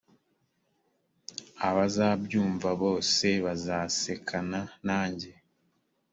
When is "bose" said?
2.81-3.27